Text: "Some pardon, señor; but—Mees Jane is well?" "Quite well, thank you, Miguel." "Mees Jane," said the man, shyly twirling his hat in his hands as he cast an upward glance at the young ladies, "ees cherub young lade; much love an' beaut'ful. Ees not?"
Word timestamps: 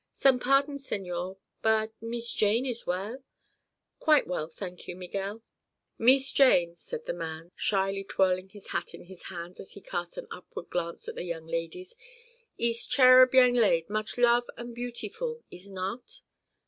"Some 0.13 0.39
pardon, 0.39 0.79
señor; 0.79 1.37
but—Mees 1.61 2.33
Jane 2.33 2.65
is 2.65 2.87
well?" 2.87 3.23
"Quite 3.99 4.25
well, 4.25 4.47
thank 4.47 4.87
you, 4.87 4.95
Miguel." 4.95 5.43
"Mees 5.99 6.31
Jane," 6.31 6.75
said 6.75 7.05
the 7.05 7.13
man, 7.13 7.51
shyly 7.55 8.03
twirling 8.03 8.49
his 8.49 8.69
hat 8.69 8.95
in 8.95 9.03
his 9.03 9.25
hands 9.25 9.59
as 9.59 9.73
he 9.73 9.79
cast 9.81 10.17
an 10.17 10.25
upward 10.31 10.71
glance 10.71 11.07
at 11.07 11.13
the 11.13 11.23
young 11.23 11.45
ladies, 11.45 11.93
"ees 12.57 12.87
cherub 12.87 13.35
young 13.35 13.53
lade; 13.53 13.91
much 13.91 14.17
love 14.17 14.49
an' 14.57 14.73
beaut'ful. 14.73 15.43
Ees 15.51 15.69
not?" 15.69 16.21